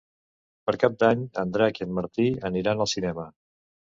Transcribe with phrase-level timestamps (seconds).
[0.69, 3.27] Per Cap d'Any en Drac i en Martí aniran al cinema.